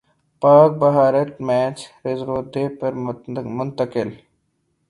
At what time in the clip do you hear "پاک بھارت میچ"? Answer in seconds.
0.41-1.77